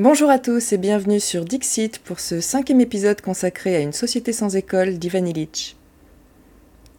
Bonjour 0.00 0.30
à 0.30 0.38
tous 0.38 0.72
et 0.72 0.78
bienvenue 0.78 1.18
sur 1.18 1.44
Dixit 1.44 1.98
pour 1.98 2.20
ce 2.20 2.40
cinquième 2.40 2.80
épisode 2.80 3.20
consacré 3.20 3.74
à 3.74 3.80
une 3.80 3.92
société 3.92 4.32
sans 4.32 4.54
école 4.54 4.96
d'Ivan 4.96 5.24
Illich. 5.24 5.76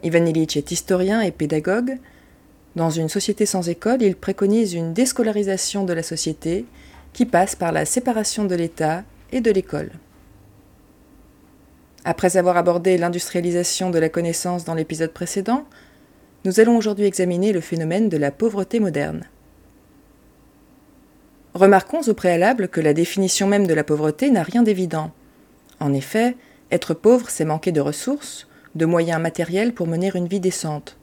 Ivan 0.04 0.26
Illich 0.26 0.58
est 0.58 0.70
historien 0.70 1.22
et 1.22 1.32
pédagogue. 1.32 1.98
Dans 2.76 2.90
une 2.90 3.08
société 3.08 3.46
sans 3.46 3.70
école, 3.70 4.02
il 4.02 4.18
préconise 4.18 4.74
une 4.74 4.92
déscolarisation 4.92 5.86
de 5.86 5.94
la 5.94 6.04
société 6.04 6.66
qui 7.14 7.26
passe 7.26 7.56
par 7.56 7.72
la 7.72 7.86
séparation 7.86 8.44
de 8.44 8.56
l'État 8.56 9.06
et 9.32 9.40
de 9.40 9.50
l'école. 9.50 9.92
Après 12.04 12.36
avoir 12.36 12.58
abordé 12.58 12.98
l'industrialisation 12.98 13.92
de 13.92 14.00
la 14.00 14.10
connaissance 14.10 14.66
dans 14.66 14.76
l'épisode 14.76 15.14
précédent, 15.14 15.64
nous 16.44 16.60
allons 16.60 16.76
aujourd'hui 16.76 17.06
examiner 17.06 17.54
le 17.54 17.62
phénomène 17.62 18.10
de 18.10 18.18
la 18.18 18.32
pauvreté 18.32 18.82
moderne. 18.82 19.24
Remarquons 21.54 22.02
au 22.08 22.14
préalable 22.14 22.68
que 22.68 22.82
la 22.82 22.94
définition 22.94 23.48
même 23.48 23.66
de 23.66 23.74
la 23.74 23.84
pauvreté 23.84 24.30
n'a 24.30 24.44
rien 24.44 24.62
d'évident. 24.62 25.12
En 25.80 25.94
effet, 25.94 26.36
être 26.72 26.94
pauvre, 26.94 27.30
c'est 27.30 27.46
manquer 27.46 27.72
de 27.72 27.82
ressources, 27.82 28.48
de 28.76 28.86
moyens 28.86 29.20
matériels 29.20 29.74
pour 29.74 29.88
mener 29.88 30.12
une 30.14 30.28
vie 30.28 30.40
décente. 30.40 30.98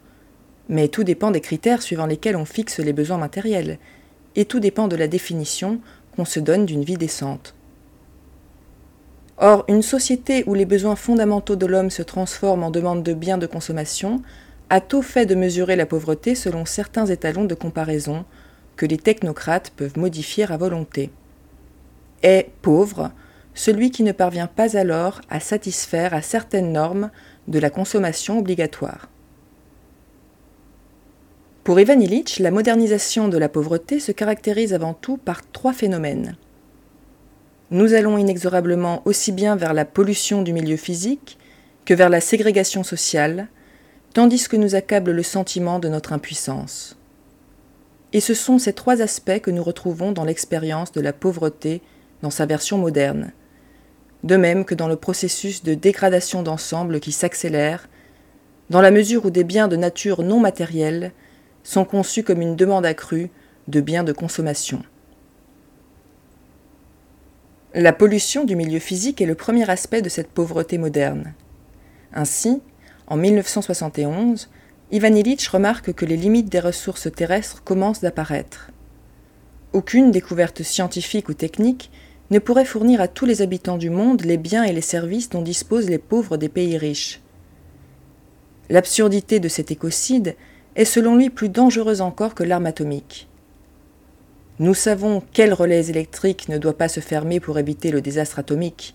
Mais 0.69 0.89
tout 0.89 1.05
dépend 1.05 1.33
des 1.33 1.41
critères 1.41 1.83
suivant 1.83 2.07
lesquels 2.07 2.37
on 2.37 2.45
fixe 2.45 2.79
les 2.79 2.93
besoins 2.93 3.19
matériels, 3.19 3.79
et 4.37 4.45
tout 4.45 4.61
dépend 4.61 4.87
de 4.87 4.97
la 4.97 5.09
définition 5.09 5.81
qu'on 6.15 6.25
se 6.25 6.39
donne 6.39 6.67
d'une 6.67 6.85
vie 6.85 6.97
décente. 6.97 7.55
Or, 9.39 9.65
une 9.69 9.83
société 9.83 10.45
où 10.47 10.55
les 10.55 10.65
besoins 10.65 10.97
fondamentaux 10.97 11.57
de 11.57 11.67
l'homme 11.67 11.91
se 11.91 12.03
transforment 12.03 12.65
en 12.65 12.71
demande 12.71 13.03
de 13.03 13.13
biens 13.13 13.39
de 13.39 13.47
consommation 13.47 14.23
a 14.71 14.81
tôt 14.81 15.03
fait 15.03 15.27
de 15.27 15.35
mesurer 15.35 15.77
la 15.77 15.87
pauvreté 15.87 16.35
selon 16.35 16.65
certains 16.65 17.07
étalons 17.07 17.45
de 17.45 17.55
comparaison 17.55 18.25
que 18.77 18.87
les 18.87 18.99
technocrates 18.99 19.71
peuvent 19.71 19.99
modifier 19.99 20.51
à 20.51 20.57
volonté. 20.57 21.11
Est 22.23 22.51
pauvre 22.63 23.11
celui 23.55 23.91
qui 23.91 24.03
ne 24.03 24.13
parvient 24.13 24.47
pas 24.47 24.77
alors 24.77 25.21
à 25.31 25.41
satisfaire 25.41 26.15
à 26.15 26.23
certaines 26.23 26.73
normes 26.73 27.11
de 27.49 27.59
la 27.59 27.71
consommation 27.71 28.39
obligatoire. 28.39 29.09
Pour 31.65 31.81
Ivan 31.81 31.99
Illich, 31.99 32.39
la 32.39 32.53
modernisation 32.53 33.29
de 33.29 33.39
la 33.39 33.49
pauvreté 33.49 33.99
se 33.99 34.13
caractérise 34.13 34.73
avant 34.73 34.95
tout 34.95 35.17
par 35.17 35.41
trois 35.51 35.73
phénomènes. 35.73 36.37
Nous 37.71 37.95
allons 37.95 38.19
inexorablement 38.19 39.03
aussi 39.05 39.33
bien 39.33 39.57
vers 39.57 39.75
la 39.75 39.85
pollution 39.85 40.43
du 40.43 40.53
milieu 40.53 40.77
physique 40.77 41.39
que 41.85 41.95
vers 41.95 42.11
la 42.11 42.21
ségrégation 42.21 42.85
sociale, 42.85 43.49
tandis 44.13 44.47
que 44.49 44.57
nous 44.57 44.77
accable 44.77 45.11
le 45.11 45.23
sentiment 45.25 45.81
de 45.81 45.89
notre 45.89 46.13
impuissance. 46.13 46.96
Et 48.13 48.21
ce 48.21 48.35
sont 48.35 48.59
ces 48.59 48.73
trois 48.73 49.03
aspects 49.03 49.41
que 49.41 49.51
nous 49.51 49.63
retrouvons 49.63 50.13
dans 50.13 50.25
l'expérience 50.25 50.93
de 50.93 51.01
la 51.01 51.13
pauvreté 51.13 51.83
dans 52.23 52.31
sa 52.31 52.47
version 52.47 52.79
moderne, 52.79 53.33
de 54.25 54.37
même 54.37 54.65
que 54.65 54.75
dans 54.75 54.89
le 54.89 54.97
processus 54.97 55.63
de 55.63 55.75
dégradation 55.75 56.43
d'ensemble 56.43 57.01
qui 57.01 57.13
s'accélère, 57.13 57.89
dans 58.71 58.81
la 58.81 58.91
mesure 58.91 59.27
où 59.27 59.31
des 59.31 59.45
biens 59.45 59.69
de 59.69 59.77
nature 59.77 60.23
non 60.23 60.41
matérielle 60.41 61.13
sont 61.63 61.85
conçus 61.85 62.23
comme 62.23 62.41
une 62.41 62.57
demande 62.57 62.87
accrue 62.87 63.31
de 63.69 63.81
biens 63.81 64.05
de 64.05 64.13
consommation. 64.13 64.83
La 67.75 67.93
pollution 67.93 68.45
du 68.45 68.57
milieu 68.57 68.79
physique 68.79 69.21
est 69.21 69.27
le 69.27 69.35
premier 69.35 69.69
aspect 69.69 70.01
de 70.01 70.09
cette 70.09 70.31
pauvreté 70.31 70.79
moderne. 70.79 71.35
Ainsi, 72.15 72.63
en 73.07 73.17
1971, 73.17 74.49
Ivan 74.93 75.17
Illich 75.17 75.49
remarque 75.49 75.93
que 75.93 76.05
les 76.05 76.17
limites 76.17 76.49
des 76.49 76.61
ressources 76.61 77.11
terrestres 77.13 77.65
commencent 77.65 78.03
d'apparaître. 78.03 78.71
Aucune 79.73 80.13
découverte 80.13 80.63
scientifique 80.63 81.29
ou 81.29 81.35
technique 81.35 81.91
ne 82.31 82.39
pourrait 82.39 82.65
fournir 82.65 83.01
à 83.01 83.09
tous 83.09 83.27
les 83.27 83.43
habitants 83.43 83.79
du 83.79 83.91
monde 83.91 84.23
les 84.23 84.37
biens 84.37 84.63
et 84.63 84.73
les 84.73 84.81
services 84.81 85.29
dont 85.29 85.43
disposent 85.43 85.91
les 85.91 85.99
pauvres 85.99 86.37
des 86.37 86.49
pays 86.49 86.79
riches. 86.79 87.21
L'absurdité 88.71 89.41
de 89.41 89.49
cet 89.49 89.73
écocide 89.73 90.37
est 90.77 90.85
selon 90.85 91.17
lui 91.17 91.31
plus 91.31 91.49
dangereuse 91.49 92.01
encore 92.01 92.35
que 92.37 92.45
l'arme 92.45 92.67
atomique. 92.67 93.29
Nous 94.61 94.75
savons 94.75 95.21
quel 95.33 95.53
relais 95.53 95.89
électrique 95.91 96.49
ne 96.49 96.59
doit 96.59 96.79
pas 96.79 96.89
se 96.89 97.01
fermer 97.01 97.41
pour 97.41 97.59
éviter 97.59 97.91
le 97.91 98.01
désastre 98.01 98.39
atomique. 98.39 98.95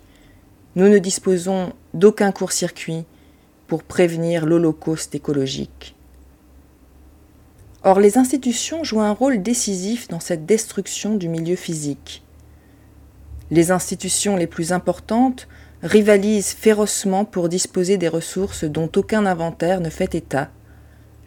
Nous 0.75 0.87
ne 0.87 0.99
disposons 0.99 1.73
d'aucun 1.93 2.31
court-circuit, 2.31 3.05
pour 3.71 3.83
prévenir 3.83 4.45
l'holocauste 4.45 5.15
écologique. 5.15 5.95
Or, 7.83 8.01
les 8.01 8.17
institutions 8.17 8.83
jouent 8.83 8.99
un 8.99 9.13
rôle 9.13 9.41
décisif 9.41 10.09
dans 10.09 10.19
cette 10.19 10.45
destruction 10.45 11.15
du 11.15 11.29
milieu 11.29 11.55
physique. 11.55 12.21
Les 13.49 13.71
institutions 13.71 14.35
les 14.35 14.45
plus 14.45 14.73
importantes 14.73 15.47
rivalisent 15.83 16.51
férocement 16.51 17.23
pour 17.23 17.47
disposer 17.47 17.97
des 17.97 18.09
ressources 18.09 18.65
dont 18.65 18.91
aucun 18.97 19.25
inventaire 19.25 19.79
ne 19.79 19.89
fait 19.89 20.15
état 20.15 20.49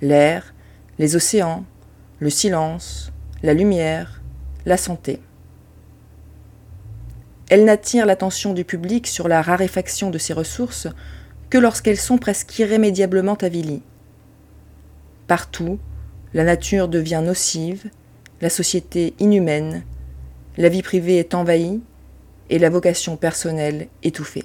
l'air, 0.03 0.53
les 0.99 1.17
océans, 1.17 1.65
le 2.19 2.29
silence, 2.29 3.11
la 3.43 3.55
lumière, 3.55 4.21
la 4.67 4.77
santé. 4.77 5.23
Elles 7.49 7.65
n'attirent 7.65 8.05
l'attention 8.05 8.53
du 8.53 8.67
public 8.67 9.07
sur 9.07 9.29
la 9.29 9.41
raréfaction 9.41 10.11
de 10.11 10.19
ces 10.19 10.35
ressources 10.35 10.89
que 11.55 11.59
lorsqu'elles 11.61 12.01
sont 12.01 12.19
presque 12.19 12.59
irrémédiablement 12.59 13.35
avilies. 13.35 13.83
Partout, 15.29 15.79
la 16.33 16.43
nature 16.43 16.89
devient 16.89 17.23
nocive, 17.25 17.85
la 18.41 18.51
société 18.51 19.15
inhumaine, 19.21 19.85
la 20.57 20.69
vie 20.69 20.83
privée 20.83 21.19
est 21.19 21.33
envahie 21.33 21.81
et 22.51 22.59
la 22.59 22.71
vocation 22.71 23.17
personnelle 23.17 23.87
étouffée. 24.03 24.43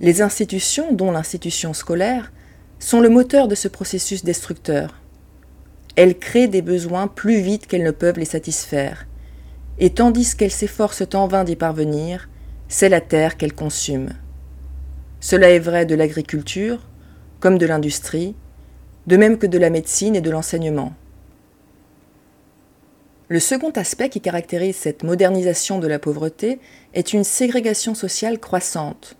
Les 0.00 0.20
institutions, 0.20 0.92
dont 0.92 1.12
l'institution 1.12 1.72
scolaire, 1.72 2.32
sont 2.80 2.98
le 2.98 3.08
moteur 3.08 3.46
de 3.46 3.54
ce 3.54 3.68
processus 3.68 4.24
destructeur. 4.24 5.00
Elles 5.94 6.18
créent 6.18 6.48
des 6.48 6.60
besoins 6.60 7.06
plus 7.06 7.38
vite 7.38 7.68
qu'elles 7.68 7.84
ne 7.84 7.92
peuvent 7.92 8.18
les 8.18 8.24
satisfaire, 8.24 9.06
et 9.78 9.90
tandis 9.90 10.34
qu'elles 10.34 10.50
s'efforcent 10.50 11.14
en 11.14 11.28
vain 11.28 11.44
d'y 11.44 11.54
parvenir, 11.54 12.28
c'est 12.66 12.88
la 12.88 13.00
terre 13.00 13.36
qu'elles 13.36 13.54
consument. 13.54 14.14
Cela 15.20 15.50
est 15.50 15.58
vrai 15.58 15.86
de 15.86 15.94
l'agriculture, 15.94 16.80
comme 17.40 17.58
de 17.58 17.66
l'industrie, 17.66 18.34
de 19.06 19.16
même 19.16 19.38
que 19.38 19.46
de 19.46 19.58
la 19.58 19.70
médecine 19.70 20.16
et 20.16 20.20
de 20.20 20.30
l'enseignement. 20.30 20.94
Le 23.28 23.40
second 23.40 23.70
aspect 23.70 24.08
qui 24.08 24.20
caractérise 24.20 24.76
cette 24.76 25.02
modernisation 25.02 25.78
de 25.80 25.88
la 25.88 25.98
pauvreté 25.98 26.60
est 26.94 27.12
une 27.12 27.24
ségrégation 27.24 27.94
sociale 27.94 28.38
croissante. 28.38 29.16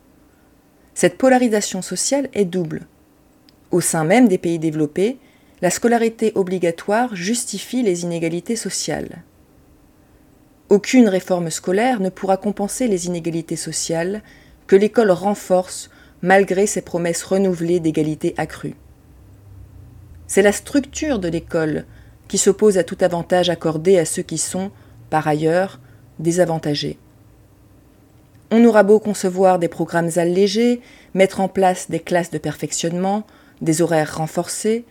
Cette 0.95 1.19
polarisation 1.19 1.83
sociale 1.83 2.29
est 2.33 2.45
double. 2.45 2.87
Au 3.73 3.81
sein 3.81 4.05
même 4.05 4.29
des 4.29 4.39
pays 4.39 4.61
développés, 4.61 5.19
la 5.61 5.71
scolarité 5.71 6.33
obligatoire 6.37 7.17
justifie 7.17 7.83
les 7.83 8.05
inégalités 8.05 8.57
sociales. 8.57 9.25
Aucune 10.69 11.09
réforme 11.09 11.51
scolaire 11.51 12.01
ne 12.01 12.09
pourra 12.09 12.37
compenser 12.37 12.89
les 12.89 13.07
inégalités 13.07 13.57
sociales 13.57 14.23
que 14.67 14.77
l'école 14.77 15.11
renforce 15.11 15.91
malgré 16.23 16.67
ses 16.67 16.83
promesses 16.83 17.23
renouvelées 17.23 17.81
d'égalité 17.81 18.35
accrue. 18.37 18.75
C'est 20.27 20.43
la 20.43 20.53
structure 20.53 21.19
de 21.19 21.29
l'école 21.29 21.85
qui 22.29 22.39
s'oppose 22.39 22.79
à 22.79 22.85
tout 22.85 22.99
avantage 23.01 23.51
accordé 23.51 23.99
à 23.99 24.05
ceux 24.05 24.23
qui 24.23 24.39
sont, 24.39 24.71
par 25.11 25.29
ailleurs, 25.29 25.81
désavantagés. 26.19 26.99
On 28.51 28.65
aura 28.65 28.83
beau 28.83 28.99
concevoir 28.99 29.59
des 29.59 29.69
programmes 29.69 30.11
allégés, 30.17 30.81
mettre 31.15 31.41
en 31.41 31.49
place 31.49 31.91
des 31.91 32.01
classes 32.01 32.31
de 32.31 32.39
perfectionnement, 32.39 33.25
des 33.61 33.83
horaires 33.83 34.17
renforcés, 34.17 34.85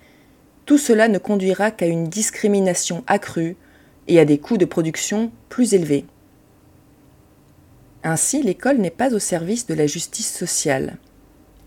tout 0.66 0.78
cela 0.78 1.07
ne 1.07 1.18
conduira 1.18 1.72
qu'à 1.72 1.86
une 1.86 2.07
discrimination 2.07 3.03
accrue 3.07 3.56
et 4.07 4.19
à 4.19 4.25
des 4.25 4.38
coûts 4.38 4.57
de 4.57 4.66
production 4.66 5.31
plus 5.50 5.74
élevés. 5.74 6.06
Ainsi, 8.07 8.44
l'école 8.44 8.78
n'est 8.78 8.92
pas 8.92 9.16
au 9.16 9.19
service 9.19 9.66
de 9.66 9.74
la 9.74 9.88
justice 9.88 10.31
sociale. 10.31 10.98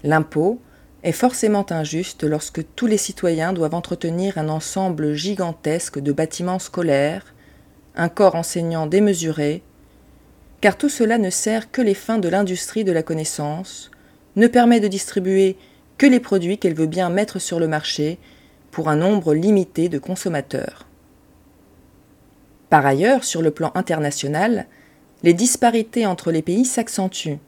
L'impôt 0.05 0.61
est 1.03 1.11
forcément 1.11 1.67
injuste 1.71 2.23
lorsque 2.23 2.65
tous 2.77 2.87
les 2.87 2.97
citoyens 2.97 3.53
doivent 3.53 3.75
entretenir 3.75 4.39
un 4.39 4.49
ensemble 4.49 5.15
gigantesque 5.15 5.99
de 5.99 6.13
bâtiments 6.13 6.61
scolaires, 6.61 7.35
un 7.97 8.09
corps 8.09 8.37
enseignant 8.37 8.87
démesuré, 8.87 9.65
car 10.61 10.79
tout 10.79 10.89
cela 10.89 11.19
ne 11.19 11.29
sert 11.29 11.73
que 11.73 11.83
les 11.83 11.95
fins 11.95 12.19
de 12.19 12.29
l'industrie 12.29 12.85
de 12.85 12.93
la 12.93 13.03
connaissance, 13.03 13.91
ne 14.37 14.47
permet 14.47 14.79
de 14.79 14.87
distribuer 14.87 15.57
que 15.99 16.07
les 16.07 16.21
produits 16.21 16.59
qu'elle 16.59 16.75
veut 16.75 16.87
bien 16.87 17.11
mettre 17.11 17.41
sur 17.41 17.59
le 17.59 17.67
marché 17.67 18.21
pour 18.71 18.89
un 18.89 18.97
nombre 18.97 19.35
limité 19.35 19.89
de 19.89 19.99
consommateurs. 19.99 20.87
Par 22.71 22.87
ailleurs, 22.87 23.25
sur 23.25 23.43
le 23.43 23.51
plan 23.51 23.73
international, 23.75 24.69
les 25.23 25.35
disparités 25.35 26.07
entre 26.07 26.31
les 26.31 26.43
pays 26.43 26.65
s'accentuent. 26.65 27.39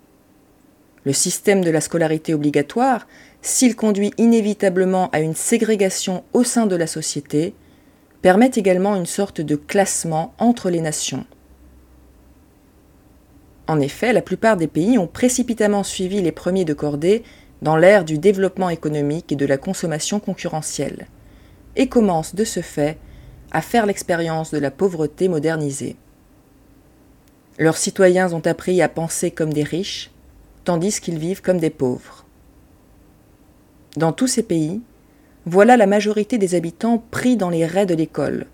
Le 1.05 1.13
système 1.13 1.65
de 1.65 1.71
la 1.71 1.81
scolarité 1.81 2.35
obligatoire, 2.35 3.07
s'il 3.43 3.77
conduit 3.77 4.13
inévitablement 4.19 5.09
à 5.11 5.21
une 5.21 5.35
ségrégation 5.35 6.25
au 6.33 6.45
sein 6.45 6.67
de 6.67 6.77
la 6.77 6.87
société, 6.87 7.55
permet 8.23 8.51
également 8.55 8.97
une 8.97 9.07
sorte 9.07 9.41
de 9.41 9.57
classement 9.57 10.35
entre 10.39 10.69
les 10.69 10.81
nations. 10.81 11.25
En 13.67 13.81
effet, 13.81 14.13
la 14.13 14.21
plupart 14.21 14.57
des 14.57 14.67
pays 14.67 14.99
ont 14.99 15.07
précipitamment 15.07 15.85
suivi 15.85 16.21
les 16.21 16.33
premiers 16.33 16.65
de 16.65 16.75
cordée 16.75 17.23
dans 17.63 17.77
l'ère 17.77 18.05
du 18.05 18.19
développement 18.19 18.69
économique 18.69 19.33
et 19.33 19.37
de 19.37 19.47
la 19.47 19.57
consommation 19.57 20.19
concurrentielle, 20.19 21.07
et 21.77 21.89
commencent 21.89 22.35
de 22.35 22.45
ce 22.45 22.61
fait 22.61 22.99
à 23.53 23.63
faire 23.63 23.87
l'expérience 23.87 24.51
de 24.51 24.59
la 24.59 24.71
pauvreté 24.71 25.29
modernisée. 25.29 25.97
Leurs 27.61 27.77
citoyens 27.77 28.33
ont 28.33 28.41
appris 28.47 28.81
à 28.81 28.89
penser 28.89 29.31
comme 29.31 29.53
des 29.53 29.63
riches, 29.63 30.11
tandis 30.65 30.99
qu'ils 30.99 31.19
vivent 31.19 31.43
comme 31.43 31.59
des 31.59 31.69
pauvres. 31.69 32.25
Dans 33.99 34.13
tous 34.13 34.29
ces 34.29 34.43
pays, 34.43 34.81
voilà 35.45 35.77
la 35.77 35.87
majorité 35.87 36.39
des 36.39 36.55
habitants 36.55 37.05
pris 37.11 37.37
dans 37.37 37.51
les 37.51 37.67
raies 37.67 37.85
de 37.85 37.95
l'école. 37.95 38.47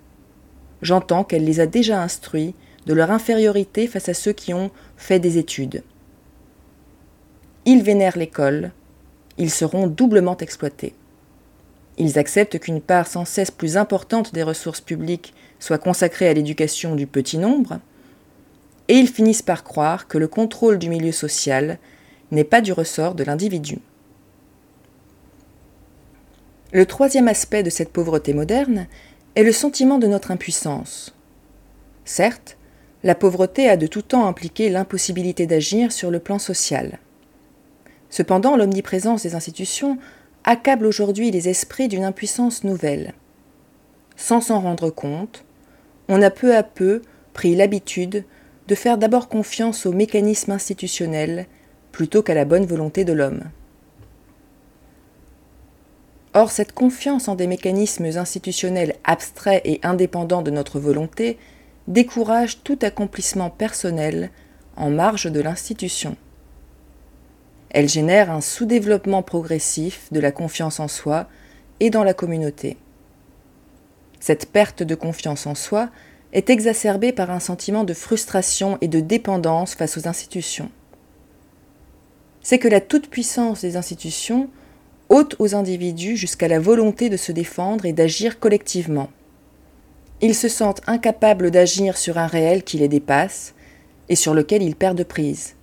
J'entends 0.83 1.23
qu'elle 1.23 1.45
les 1.45 1.61
a 1.61 1.67
déjà 1.67 2.03
instruits 2.03 2.57
de 2.87 2.95
leur 2.95 3.13
infériorité 3.13 3.87
face 3.87 4.09
à 4.09 4.15
ceux 4.15 4.33
qui 4.33 4.53
ont 4.53 4.73
fait 4.97 5.21
des 5.21 5.39
études. 5.39 5.85
Ils 7.65 7.85
vénèrent 7.85 8.19
l'école, 8.19 8.73
ils 9.39 9.53
seront 9.53 9.87
doublement 9.87 10.37
exploités. 10.39 10.95
Ils 11.97 12.19
acceptent 12.19 12.59
qu'une 12.59 12.81
part 12.81 13.07
sans 13.07 13.25
cesse 13.25 13.53
plus 13.53 13.77
importante 13.77 14.35
des 14.35 14.43
ressources 14.43 14.81
publiques 14.81 15.33
soit 15.61 15.79
consacrée 15.79 16.29
à 16.29 16.35
l'éducation 16.35 16.97
du 16.97 17.07
petit 17.07 17.39
nombre, 17.39 17.79
et 18.89 18.95
ils 18.95 19.09
finissent 19.09 19.43
par 19.43 19.65
croire 19.65 20.07
que 20.07 20.19
le 20.19 20.29
contrôle 20.29 20.79
du 20.79 20.89
milieu 20.89 21.13
social 21.13 21.79
n'est 22.31 22.45
pas 22.45 22.61
du 22.61 22.73
ressort 22.73 23.15
de 23.15 23.25
l'individu. 23.25 23.79
Le 26.73 26.87
troisième 26.87 27.29
aspect 27.29 27.63
de 27.63 27.71
cette 27.71 27.93
pauvreté 27.93 28.33
moderne 28.33 28.87
est 29.35 29.43
le 29.43 29.53
sentiment 29.53 29.99
de 29.99 30.07
notre 30.07 30.31
impuissance. 30.31 31.15
Certes, 32.05 32.57
la 33.05 33.15
pauvreté 33.15 33.69
a 33.69 33.77
de 33.77 33.87
tout 33.87 34.03
temps 34.03 34.27
impliqué 34.27 34.69
l'impossibilité 34.69 35.47
d'agir 35.47 35.93
sur 35.93 36.11
le 36.11 36.19
plan 36.19 36.39
social. 36.39 36.99
Cependant, 38.11 38.57
l'omniprésence 38.57 39.23
des 39.23 39.35
institutions 39.35 39.99
accable 40.45 40.87
aujourd'hui 40.87 41.31
les 41.31 41.49
esprits 41.49 41.89
d'une 41.89 42.05
impuissance 42.05 42.65
nouvelle. 42.65 43.15
Sans 44.17 44.41
s'en 44.41 44.61
rendre 44.61 44.91
compte, 44.91 45.45
on 46.09 46.23
a 46.23 46.31
peu 46.31 46.57
à 46.57 46.63
peu 46.63 47.03
pris 47.33 47.55
l'habitude 47.55 48.25
de 48.67 48.75
faire 48.75 48.99
d'abord 48.99 49.29
confiance 49.29 49.87
aux 49.87 49.93
mécanismes 49.93 50.53
institutionnels 50.53 51.47
plutôt 51.93 52.23
qu'à 52.23 52.35
la 52.35 52.45
bonne 52.45 52.67
volonté 52.67 53.05
de 53.05 53.13
l'homme. 53.13 53.45
Or, 56.35 56.51
cette 56.51 56.73
confiance 56.73 57.29
en 57.29 57.35
des 57.35 57.47
mécanismes 57.47 58.05
institutionnels 58.05 58.97
abstraits 59.05 59.63
et 59.65 59.81
indépendants 59.83 60.43
de 60.43 60.51
notre 60.51 60.79
volonté 60.79 61.39
décourage 61.89 62.63
tout 62.63 62.79
accomplissement 62.83 63.49
personnel 63.49 64.31
en 64.77 64.91
marge 64.91 65.33
de 65.33 65.41
l'institution. 65.41 66.17
Elle 67.71 67.89
génère 67.89 68.31
un 68.31 68.41
sous-développement 68.41 69.23
progressif 69.23 70.13
de 70.13 70.21
la 70.21 70.33
confiance 70.33 70.81
en 70.81 70.89
soi 70.89 71.27
et 71.81 71.91
dans 71.91 72.05
la 72.05 72.15
communauté. 72.15 72.77
Cette 74.21 74.51
perte 74.51 74.83
de 74.83 74.95
confiance 74.95 75.47
en 75.47 75.55
soi 75.55 75.89
est 76.37 76.51
exacerbée 76.51 77.13
par 77.13 77.31
un 77.31 77.41
sentiment 77.41 77.83
de 77.83 77.95
frustration 77.95 78.77
et 78.83 78.89
de 78.89 79.01
dépendance 79.01 79.75
face 79.75 79.97
aux 79.97 80.07
institutions. 80.07 80.71
C'est 82.43 82.59
que 82.59 82.69
la 82.69 82.83
toute-puissance 82.83 83.63
des 83.63 83.79
institutions 83.79 84.51
ôte 85.09 85.35
aux 85.39 85.55
individus 85.55 86.19
jusqu'à 86.19 86.47
la 86.47 86.61
volonté 86.61 87.09
de 87.09 87.17
se 87.17 87.33
défendre 87.33 87.87
et 87.87 87.95
d'agir 87.95 88.39
collectivement. 88.39 89.09
Ils 90.21 90.35
se 90.35 90.49
sentent 90.49 90.83
incapables 90.87 91.51
d'agir 91.51 91.97
sur 91.97 92.19
un 92.19 92.27
réel 92.27 92.65
qui 92.65 92.77
les 92.77 92.89
dépasse 92.89 93.55
et 94.11 94.15
sur 94.15 94.35
lequel 94.35 94.63
ils 94.63 94.77
perdent 94.77 95.05
prise. 95.05 95.55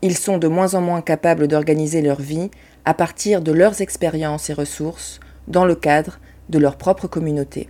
Ils 0.00 0.16
sont 0.16 0.38
de 0.38 0.46
moins 0.46 0.74
en 0.74 0.80
moins 0.80 1.02
capables 1.02 1.48
d'organiser 1.48 2.02
leur 2.02 2.20
vie 2.20 2.50
à 2.84 2.94
partir 2.94 3.42
de 3.42 3.50
leurs 3.50 3.80
expériences 3.80 4.48
et 4.48 4.54
ressources 4.54 5.18
dans 5.48 5.64
le 5.64 5.74
cadre 5.74 6.20
de 6.50 6.58
leur 6.60 6.76
propre 6.76 7.08
communauté. 7.08 7.68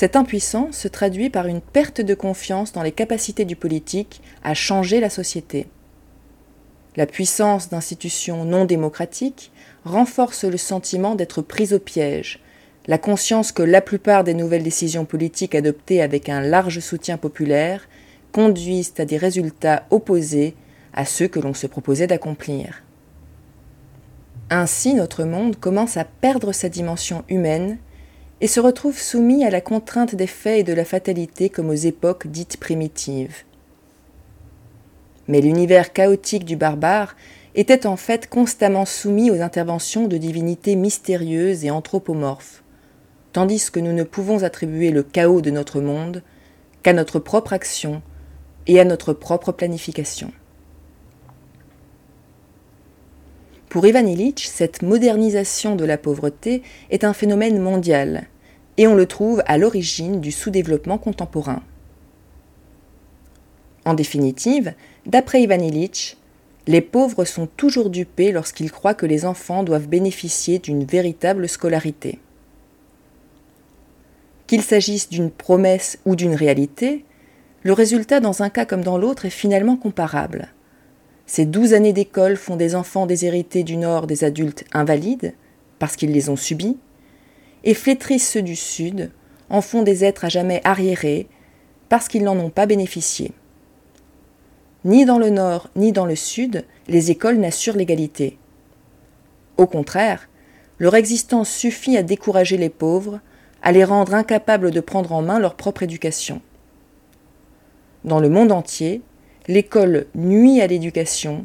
Cette 0.00 0.16
impuissance 0.16 0.78
se 0.78 0.88
traduit 0.88 1.28
par 1.28 1.46
une 1.46 1.60
perte 1.60 2.00
de 2.00 2.14
confiance 2.14 2.72
dans 2.72 2.82
les 2.82 2.90
capacités 2.90 3.44
du 3.44 3.54
politique 3.54 4.22
à 4.42 4.54
changer 4.54 4.98
la 4.98 5.10
société. 5.10 5.66
La 6.96 7.04
puissance 7.04 7.68
d'institutions 7.68 8.46
non 8.46 8.64
démocratiques 8.64 9.52
renforce 9.84 10.44
le 10.44 10.56
sentiment 10.56 11.16
d'être 11.16 11.42
pris 11.42 11.74
au 11.74 11.78
piège, 11.78 12.40
la 12.86 12.96
conscience 12.96 13.52
que 13.52 13.62
la 13.62 13.82
plupart 13.82 14.24
des 14.24 14.32
nouvelles 14.32 14.62
décisions 14.62 15.04
politiques 15.04 15.54
adoptées 15.54 16.00
avec 16.00 16.30
un 16.30 16.40
large 16.40 16.80
soutien 16.80 17.18
populaire 17.18 17.86
conduisent 18.32 18.94
à 18.96 19.04
des 19.04 19.18
résultats 19.18 19.84
opposés 19.90 20.54
à 20.94 21.04
ceux 21.04 21.28
que 21.28 21.40
l'on 21.40 21.52
se 21.52 21.66
proposait 21.66 22.06
d'accomplir. 22.06 22.84
Ainsi 24.48 24.94
notre 24.94 25.24
monde 25.24 25.56
commence 25.56 25.98
à 25.98 26.04
perdre 26.04 26.52
sa 26.52 26.70
dimension 26.70 27.22
humaine 27.28 27.76
et 28.40 28.46
se 28.46 28.60
retrouve 28.60 28.98
soumis 28.98 29.44
à 29.44 29.50
la 29.50 29.60
contrainte 29.60 30.14
des 30.14 30.26
faits 30.26 30.60
et 30.60 30.64
de 30.64 30.72
la 30.72 30.84
fatalité 30.84 31.50
comme 31.50 31.68
aux 31.68 31.74
époques 31.74 32.26
dites 32.26 32.56
primitives. 32.58 33.44
Mais 35.28 35.40
l'univers 35.40 35.92
chaotique 35.92 36.44
du 36.44 36.56
barbare 36.56 37.16
était 37.54 37.86
en 37.86 37.96
fait 37.96 38.28
constamment 38.28 38.86
soumis 38.86 39.30
aux 39.30 39.42
interventions 39.42 40.08
de 40.08 40.16
divinités 40.16 40.76
mystérieuses 40.76 41.64
et 41.64 41.70
anthropomorphes, 41.70 42.62
tandis 43.32 43.70
que 43.70 43.80
nous 43.80 43.92
ne 43.92 44.04
pouvons 44.04 44.42
attribuer 44.42 44.90
le 44.90 45.02
chaos 45.02 45.40
de 45.40 45.50
notre 45.50 45.80
monde 45.80 46.22
qu'à 46.82 46.92
notre 46.92 47.18
propre 47.18 47.52
action 47.52 48.02
et 48.66 48.80
à 48.80 48.84
notre 48.84 49.12
propre 49.12 49.52
planification. 49.52 50.32
Pour 53.70 53.86
Ivan 53.86 54.04
Illich, 54.04 54.48
cette 54.48 54.82
modernisation 54.82 55.76
de 55.76 55.84
la 55.84 55.96
pauvreté 55.96 56.64
est 56.90 57.04
un 57.04 57.12
phénomène 57.12 57.60
mondial, 57.60 58.26
et 58.78 58.88
on 58.88 58.96
le 58.96 59.06
trouve 59.06 59.44
à 59.46 59.58
l'origine 59.58 60.20
du 60.20 60.32
sous-développement 60.32 60.98
contemporain. 60.98 61.62
En 63.84 63.94
définitive, 63.94 64.74
d'après 65.06 65.42
Ivan 65.42 65.60
Illich, 65.60 66.16
les 66.66 66.80
pauvres 66.80 67.24
sont 67.24 67.46
toujours 67.46 67.90
dupés 67.90 68.32
lorsqu'ils 68.32 68.72
croient 68.72 68.94
que 68.94 69.06
les 69.06 69.24
enfants 69.24 69.62
doivent 69.62 69.86
bénéficier 69.86 70.58
d'une 70.58 70.84
véritable 70.84 71.48
scolarité. 71.48 72.18
Qu'il 74.48 74.62
s'agisse 74.62 75.08
d'une 75.08 75.30
promesse 75.30 76.00
ou 76.04 76.16
d'une 76.16 76.34
réalité, 76.34 77.04
le 77.62 77.72
résultat 77.72 78.18
dans 78.18 78.42
un 78.42 78.50
cas 78.50 78.64
comme 78.64 78.82
dans 78.82 78.98
l'autre 78.98 79.26
est 79.26 79.30
finalement 79.30 79.76
comparable. 79.76 80.48
Ces 81.32 81.46
douze 81.46 81.74
années 81.74 81.92
d'école 81.92 82.36
font 82.36 82.56
des 82.56 82.74
enfants 82.74 83.06
déshérités 83.06 83.62
du 83.62 83.76
Nord 83.76 84.08
des 84.08 84.24
adultes 84.24 84.64
invalides, 84.72 85.32
parce 85.78 85.94
qu'ils 85.94 86.10
les 86.10 86.28
ont 86.28 86.34
subis, 86.34 86.76
et 87.62 87.74
flétrissent 87.74 88.28
ceux 88.28 88.42
du 88.42 88.56
Sud, 88.56 89.12
en 89.48 89.60
font 89.60 89.84
des 89.84 90.04
êtres 90.04 90.24
à 90.24 90.28
jamais 90.28 90.60
arriérés, 90.64 91.28
parce 91.88 92.08
qu'ils 92.08 92.24
n'en 92.24 92.36
ont 92.36 92.50
pas 92.50 92.66
bénéficié. 92.66 93.30
Ni 94.84 95.04
dans 95.04 95.20
le 95.20 95.30
nord 95.30 95.70
ni 95.76 95.92
dans 95.92 96.04
le 96.04 96.16
sud, 96.16 96.64
les 96.88 97.12
écoles 97.12 97.38
n'assurent 97.38 97.76
l'égalité. 97.76 98.36
Au 99.56 99.68
contraire, 99.68 100.28
leur 100.80 100.96
existence 100.96 101.48
suffit 101.48 101.96
à 101.96 102.02
décourager 102.02 102.56
les 102.56 102.70
pauvres, 102.70 103.20
à 103.62 103.70
les 103.70 103.84
rendre 103.84 104.14
incapables 104.14 104.72
de 104.72 104.80
prendre 104.80 105.12
en 105.12 105.22
main 105.22 105.38
leur 105.38 105.54
propre 105.54 105.84
éducation. 105.84 106.42
Dans 108.02 108.18
le 108.18 108.30
monde 108.30 108.50
entier, 108.50 109.00
l'école 109.50 110.06
nuit 110.14 110.60
à 110.60 110.66
l'éducation 110.68 111.44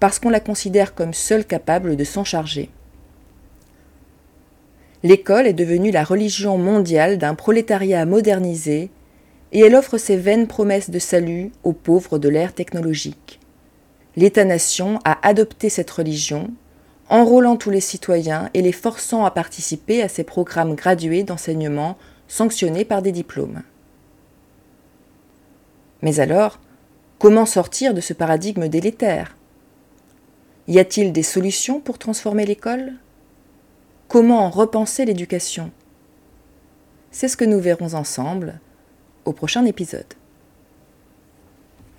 parce 0.00 0.18
qu'on 0.18 0.30
la 0.30 0.40
considère 0.40 0.94
comme 0.94 1.14
seule 1.14 1.44
capable 1.44 1.94
de 1.94 2.02
s'en 2.02 2.24
charger. 2.24 2.68
L'école 5.04 5.46
est 5.46 5.52
devenue 5.52 5.92
la 5.92 6.02
religion 6.02 6.58
mondiale 6.58 7.18
d'un 7.18 7.36
prolétariat 7.36 8.04
modernisé 8.06 8.90
et 9.52 9.60
elle 9.60 9.76
offre 9.76 9.98
ses 9.98 10.16
vaines 10.16 10.48
promesses 10.48 10.90
de 10.90 10.98
salut 10.98 11.52
aux 11.62 11.72
pauvres 11.72 12.18
de 12.18 12.28
l'ère 12.28 12.54
technologique. 12.54 13.38
L'État-nation 14.16 14.98
a 15.04 15.24
adopté 15.26 15.68
cette 15.68 15.90
religion, 15.90 16.50
enrôlant 17.08 17.56
tous 17.56 17.70
les 17.70 17.80
citoyens 17.80 18.50
et 18.54 18.62
les 18.62 18.72
forçant 18.72 19.24
à 19.24 19.30
participer 19.30 20.02
à 20.02 20.08
ces 20.08 20.24
programmes 20.24 20.74
gradués 20.74 21.22
d'enseignement 21.22 21.96
sanctionnés 22.26 22.84
par 22.84 23.00
des 23.00 23.12
diplômes. 23.12 23.62
Mais 26.02 26.18
alors, 26.18 26.58
comment 27.22 27.46
sortir 27.46 27.94
de 27.94 28.00
ce 28.00 28.14
paradigme 28.14 28.66
délétère? 28.66 29.36
Y 30.66 30.80
a-t-il 30.80 31.12
des 31.12 31.22
solutions 31.22 31.78
pour 31.78 31.96
transformer 31.96 32.44
l'école? 32.44 32.94
Comment 34.08 34.50
repenser 34.50 35.04
l'éducation? 35.04 35.70
C'est 37.12 37.28
ce 37.28 37.36
que 37.36 37.44
nous 37.44 37.60
verrons 37.60 37.94
ensemble 37.94 38.58
au 39.24 39.32
prochain 39.32 39.64
épisode. 39.66 40.14